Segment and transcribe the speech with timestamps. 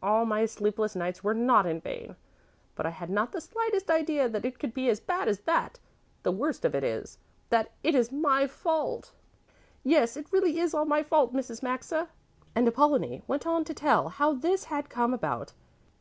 [0.00, 2.14] All my sleepless nights were not in vain,
[2.76, 5.80] but I had not the slightest idea that it could be as bad as that.
[6.22, 7.18] The worst of it is
[7.50, 9.10] that it is my fault.
[9.82, 11.64] "Yes, it really is all my fault, Mrs.
[11.64, 12.08] Maxa,"
[12.54, 15.52] and Apollonie went on to tell how this had come about.